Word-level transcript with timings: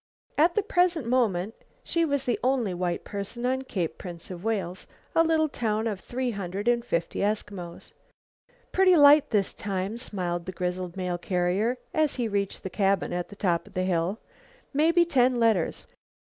At 0.35 0.55
the 0.55 0.63
present 0.63 1.05
moment, 1.05 1.53
she 1.83 2.05
was 2.05 2.23
the 2.25 2.39
only 2.43 2.73
white 2.73 3.03
person 3.03 3.45
at 3.45 3.67
Cape 3.67 3.99
Prince 3.99 4.31
of 4.31 4.43
Wales, 4.43 4.87
a 5.13 5.23
little 5.23 5.47
town 5.47 5.85
of 5.85 5.99
three 5.99 6.31
hundred 6.31 6.67
and 6.67 6.83
fifty 6.83 7.19
Eskimos. 7.19 7.91
"Pretty 8.71 8.95
light 8.95 9.29
this 9.29 9.53
time," 9.53 9.97
smiled 9.97 10.47
the 10.47 10.51
grizzled 10.53 10.97
mail 10.97 11.19
carrier 11.19 11.77
as 11.93 12.15
he 12.15 12.27
reached 12.27 12.63
the 12.63 12.69
cabin 12.71 13.13
at 13.13 13.29
the 13.29 13.35
top 13.35 13.67
of 13.67 13.75
the 13.75 13.83
hill; 13.83 14.17
"mebby 14.73 15.05
ten 15.05 15.39
letters." 15.39 15.85